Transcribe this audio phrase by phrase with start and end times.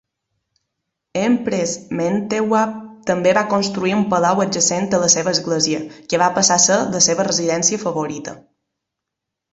[1.23, 2.71] Empress Mentewab
[3.11, 6.79] també va construir un palau adjacent a la seva església, que va passar a ser
[6.97, 8.39] la seva residència favorita.